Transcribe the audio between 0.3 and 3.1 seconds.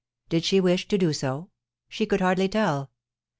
she wish to do so? She could hardly tell.